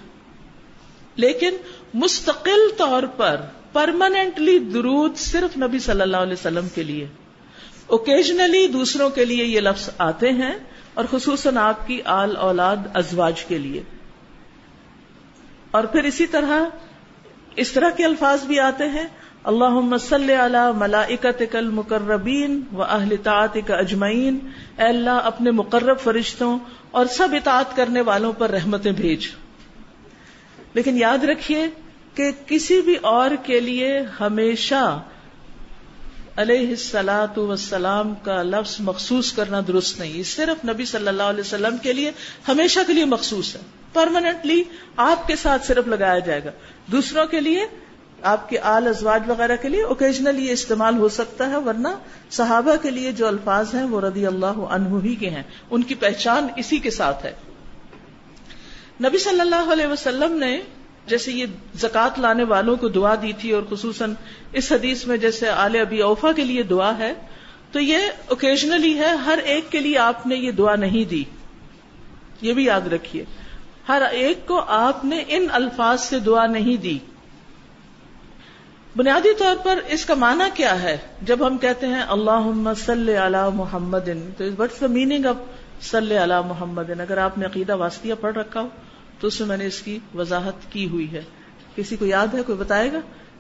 [1.17, 1.57] لیکن
[1.95, 3.41] مستقل طور پر
[3.73, 7.07] پرماننٹلی درود صرف نبی صلی اللہ علیہ وسلم کے لیے۔
[7.87, 10.55] اوکیجنلی دوسروں کے لیے یہ لفظ آتے ہیں
[10.95, 13.83] اور خصوصاً آپ کی آل اولاد ازواج کے لیے۔
[15.71, 16.65] اور پھر اسی طرح
[17.57, 19.07] اس طرح کے الفاظ بھی آتے ہیں۔
[19.45, 23.17] اللہ مسل علی ملائکت کل مقربین و اہل
[23.67, 24.39] کا اجمعین۔
[24.79, 26.59] اے اللہ، اپنے مقرب فرشتوں
[26.91, 29.27] اور سب اطاعت کرنے والوں پر رحمتیں بھیج۔
[30.75, 31.67] لیکن یاد رکھیے
[32.15, 35.01] کہ کسی بھی اور کے لیے ہمیشہ
[36.37, 41.77] علیہ السلاۃ وسلام کا لفظ مخصوص کرنا درست نہیں۔ صرف نبی صلی اللہ علیہ وسلم
[41.77, 42.13] کے لیے
[42.49, 43.61] ہمیشہ کے لیے مخصوص ہے۔
[43.93, 44.63] پرماننٹلی
[44.97, 46.51] آپ کے ساتھ صرف لگایا جائے گا۔
[46.87, 47.65] دوسروں کے لیے
[48.25, 51.89] آپ کے آل ازواج وغیرہ کے لیے اوکیجنلی یہ استعمال ہو سکتا ہے، ورنہ
[52.31, 55.95] صحابہ کے لیے جو الفاظ ہیں وہ رضی اللہ عنہ ہی کے ہیں۔ ان کی
[55.95, 57.33] پہچان اسی کے ساتھ ہے۔
[59.05, 60.61] نبی صلی اللہ علیہ وسلم نے
[61.07, 64.15] جیسے یہ زکات لانے والوں کو دعا دی تھی اور خصوصاً
[64.53, 67.15] اس حدیث میں جیسے آل ابی اوفا کے لیے دعا ہے،
[67.73, 71.25] تو یہ اوکیجنلی ہے، ہر ایک کے لیے آپ نے یہ دعا نہیں دی۔
[72.43, 73.25] یہ بھی یاد رکھیے۔
[73.89, 76.99] ہر ایک کو آپ نے ان الفاظ سے دعا نہیں دی۔
[78.97, 83.39] بنیادی طور پر اس کا معنی کیا ہے؟ جب ہم کہتے ہیں اللہ صلی علی
[83.55, 85.37] محمد تو وٹس دا میننگ آف
[85.83, 88.69] صلی علی محمد اگر آپ نے عقیدہ واسطیہ پڑھ رکھا ہو
[89.21, 91.23] تو اس میں میں نے اس کی وضاحت کی ہوئی ہے۔
[91.77, 92.99] کسی کو یاد ہے کوئی بتائے گا؟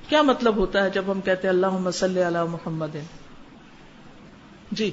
[0.08, 2.96] کیا مطلب ہوتا ہے جب ہم کہتے ہیں اللہ صلی علی محمد؟
[4.72, 4.90] جی۔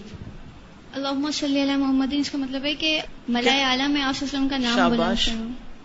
[0.94, 4.20] اللہ صلی اللہ محمد اس کا مطلب ہے کہ ملائے اعلیٰ میں آپ
[4.50, 5.30] کا نام شاباش۔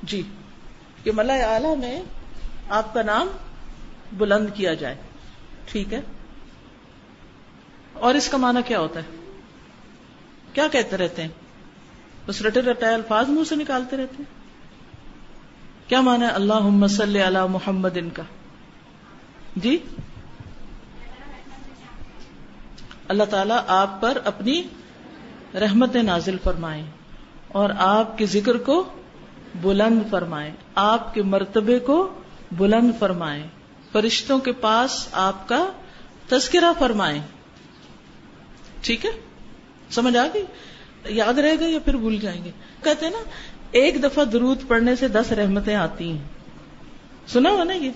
[0.03, 0.23] جی۔
[1.05, 2.03] کہ ملائے اعلیٰ میں
[2.69, 3.29] آپ کا نام
[4.12, 4.97] بلند کیا جائے۔
[5.66, 6.01] ٹھیک ہے؟
[7.92, 9.16] اور اس کا معنی کیا ہوتا ہے؟
[10.53, 11.29] کیا کہتے رہتے ہیں؟
[12.27, 14.37] بس رٹے رٹائے الفاظ منہ سے نکالتے رہتے ہیں۔
[15.88, 18.23] کیا مانا اللہ صلی علی محمد ان کا۔
[19.57, 19.79] جی؟
[23.09, 24.62] اللہ تعالیٰ آپ پر اپنی
[25.55, 26.85] رحمت نازل فرمائے
[27.49, 28.88] اور آپ کے ذکر کو
[29.61, 32.21] بلند فرمائے آپ کے مرتبے کو
[32.53, 33.42] بلند فرمائے
[33.92, 35.70] فرشتوں کے پاس آپ کا
[36.29, 37.20] تذکرہ فرمائے
[38.81, 39.11] ٹھیک ہے؟
[39.90, 40.44] سمجھ آ گئی؟
[41.05, 42.51] یاد رہے گا یا پھر بھول جائیں گے؟
[42.85, 43.31] کہتے ہیں نا،
[43.70, 46.18] ایک دفعہ درود پڑھنے سے دس رحمتیں آتی ہیں۔
[47.27, 47.90] سنا ہوا نا یہ؟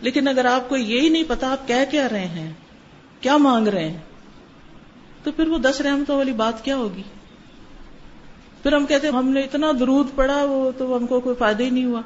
[0.00, 2.52] لیکن اگر آپ کو یہی نہیں پتا آپ کہہ کیا رہے ہیں،
[3.20, 3.98] کیا مانگ رہے ہیں،
[5.22, 7.02] تو پھر وہ دس رحمتوں والی بات کیا ہوگی؟
[8.62, 11.62] پھر ہم کہتے ہیں، ہم نے اتنا درود پڑا وہ تو ہم کو کوئی فائدہ
[11.62, 12.00] ہی نہیں ہوا۔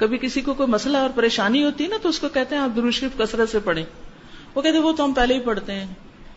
[0.00, 2.62] کبھی کسی کو کوئی مسئلہ اور پریشانی ہوتی ہے نا تو اس کو کہتے ہیں
[2.62, 3.84] آپ درود شریف کثرت سے پڑھیں۔
[4.54, 5.86] وہ کہتے ہیں وہ تو ہم پہلے ہی پڑھتے ہیں،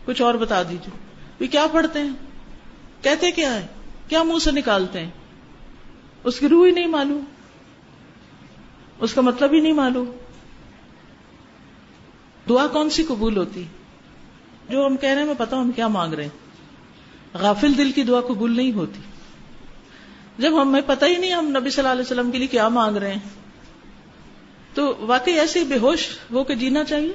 [0.06, 2.10] کچھ اور بتا دیجیے کیا پڑھتے ہیں؟
[3.02, 3.68] کہتے کیا ہے
[4.08, 5.10] کیا منہ سے نکالتے ہیں؟
[6.24, 7.24] اس کی روح ہی نہیں معلوم۔
[9.00, 10.12] اس کا مطلب ہی نہیں معلوم۔
[12.50, 13.64] دعا کون سی قبول ہوتی؟
[14.70, 16.30] جو ہم کہہ رہے ہیں میں پتا ہم کیا مانگ رہے ہیں۔
[17.34, 19.00] غافل دل کی دعا قبول نہیں ہوتی۔
[20.38, 22.98] جب ہمیں پتہ ہی نہیں ہم نبی صلی اللہ علیہ وسلم کے لیے کیا مانگ
[22.98, 23.43] رہے ہیں۔
[24.74, 27.14] تو واقعی ایسے بے ہوش ہو کے جینا چاہیے۔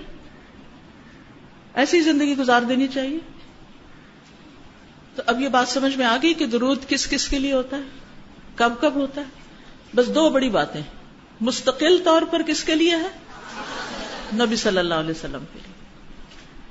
[1.74, 3.18] ایسی زندگی گزار دینی چاہیے۔
[5.14, 7.76] تو اب یہ بات سمجھ میں آ گئی کہ درود کس کس کے لیے ہوتا
[7.76, 7.82] ہے؟
[8.54, 9.26] کب کب ہوتا ہے؟
[9.94, 10.82] بس دو بڑی باتیں۔
[11.40, 13.08] مستقل طور پر کس کے لیے ہے؟
[14.34, 15.72] نبی صلی اللہ علیہ وسلم کے لیے۔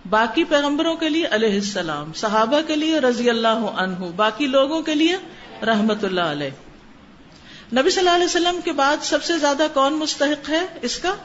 [0.09, 4.95] باقی پیغمبروں کے لیے علیہ السلام، صحابہ کے لیے رضی اللہ عنہ، باقی لوگوں کے
[4.95, 5.17] لیے
[5.65, 6.49] رحمت اللہ علیہ۔
[7.73, 11.15] نبی صلی اللہ علیہ وسلم کے بعد سب سے زیادہ کون مستحق ہے اس کا؟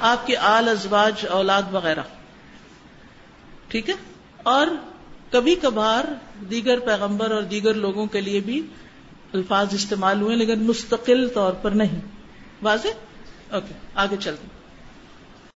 [0.00, 2.00] آپ کے آل ازواج اولاد وغیرہ۔
[3.68, 3.94] ٹھیک ہے؟
[4.42, 4.66] اور
[5.30, 6.04] کبھی کبھار
[6.44, 8.66] دیگر پیغمبر اور دیگر لوگوں کے لیے بھی
[9.32, 12.00] الفاظ استعمال ہوئے لیکن مستقل طور پر نہیں۔
[12.62, 12.88] واضح؟
[13.50, 14.46] اوکے، آگے چلتے